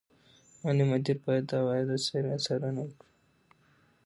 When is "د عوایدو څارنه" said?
1.49-2.81